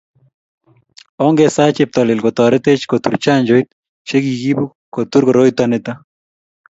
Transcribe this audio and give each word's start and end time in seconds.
ongesaa 1.25 1.73
Cheptailel 1.79 2.19
kotoretech 2.25 2.81
kotur 2.91 3.13
chanjoit 3.23 3.67
che 4.07 4.17
kikiibu 4.23 4.63
kutur 4.93 5.23
koroito 5.27 5.63
nito 5.71 5.93